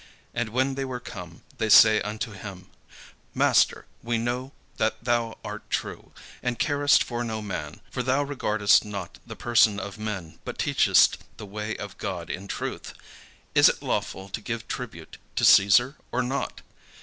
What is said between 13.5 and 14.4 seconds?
is it lawful